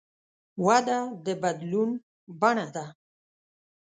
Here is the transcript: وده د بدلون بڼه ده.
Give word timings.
وده 0.65 0.99
د 1.25 1.27
بدلون 1.41 1.89
بڼه 2.39 2.65
ده. 2.75 2.85